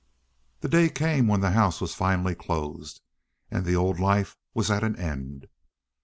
[0.61, 3.01] The day came when the house was finally closed
[3.51, 5.47] and the old life was at an end.